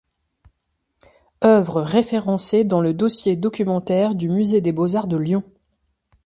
Œuvres 1.43 1.83
référencées 1.83 2.63
dans 2.63 2.81
le 2.81 2.91
dossier 2.95 3.35
documentaire 3.35 4.15
du 4.15 4.29
musée 4.29 4.59
des 4.59 4.71
beaux-arts 4.71 5.05
de 5.05 5.15
Lyon. 5.15 5.43